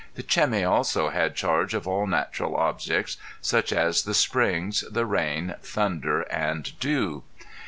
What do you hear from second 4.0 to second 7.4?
the springs, the rain, thunder, and dew.